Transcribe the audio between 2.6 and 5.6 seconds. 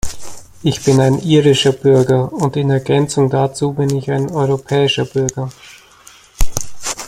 Ergänzung dazu bin ich ein europäischer Bürger.